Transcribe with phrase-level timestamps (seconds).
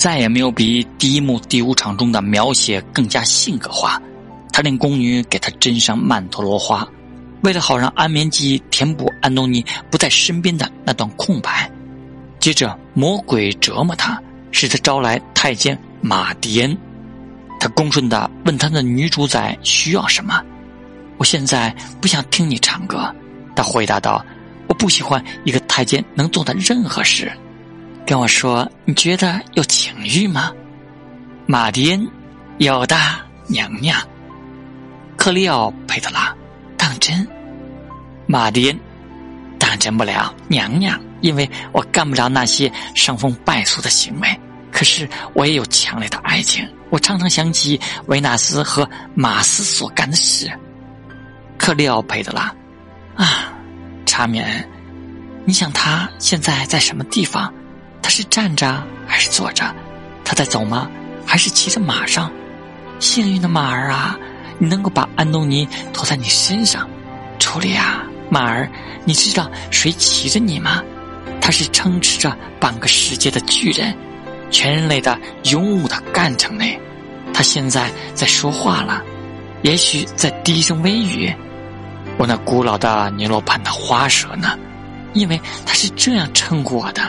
[0.00, 4.00] 再也没有比第一幕第五场中的描写更加性格化。
[4.50, 6.88] 他令宫女给他斟上曼陀罗花，
[7.42, 11.70] 为了好让安眠剂填补安东尼不在身边的那段空白。
[12.38, 14.18] 接着，魔鬼折磨他，
[14.50, 16.74] 使他招来太监马迪恩。
[17.60, 20.42] 他恭顺的问他的女主宰需要什么。
[21.18, 23.14] 我现在不想听你唱歌，
[23.54, 24.24] 他回答道
[24.66, 27.30] ：“我不喜欢一个太监能做的任何事。”
[28.10, 30.50] 跟我说，你觉得有情欲吗？
[31.46, 32.10] 马迪恩，
[32.58, 32.96] 有的，
[33.46, 33.96] 娘娘。
[35.16, 36.34] 克里奥佩特拉，
[36.76, 37.24] 当真？
[38.26, 38.80] 马迪恩，
[39.60, 44.40] 当真不了，娘娘，因为我干不着那些伤风败俗的行为。
[44.72, 50.50] 可是我也有强烈的爱情，我常常想起维纳斯和马斯所干的事。
[51.56, 52.52] 克利奥佩德拉，
[53.14, 53.52] 啊，
[54.04, 54.68] 查米恩，
[55.44, 57.54] 你想他现在在什么地方？
[58.02, 59.64] 他是站着还是坐着？
[60.24, 60.90] 他在走吗？
[61.26, 62.30] 还是骑着马上？
[62.98, 64.18] 幸运的马儿啊，
[64.58, 66.88] 你能够把安东尼驮在你身上。
[67.38, 68.70] 楚莉亚，马儿，
[69.04, 70.82] 你知道谁骑着你吗？
[71.40, 73.96] 他是撑持着半个世界的巨人，
[74.50, 76.78] 全人类的勇武的干城内。
[77.32, 79.02] 他现在在说话了，
[79.62, 81.32] 也许在低声微语。
[82.18, 84.58] 我那古老的尼罗潘的花蛇呢？
[85.14, 87.02] 因为他是这样称呼我的。